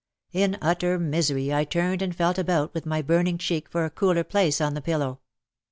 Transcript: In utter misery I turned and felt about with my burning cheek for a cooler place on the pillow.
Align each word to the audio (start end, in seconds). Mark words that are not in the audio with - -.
In 0.31 0.57
utter 0.63 0.97
misery 0.97 1.53
I 1.53 1.63
turned 1.63 2.01
and 2.01 2.15
felt 2.15 2.39
about 2.39 2.73
with 2.73 2.87
my 2.87 3.03
burning 3.03 3.37
cheek 3.37 3.69
for 3.69 3.85
a 3.85 3.91
cooler 3.91 4.23
place 4.23 4.59
on 4.59 4.73
the 4.73 4.81
pillow. 4.81 5.19